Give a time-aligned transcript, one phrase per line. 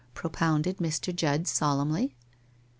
[0.15, 1.15] 'propounded Mr.
[1.15, 2.15] Judd solemnly.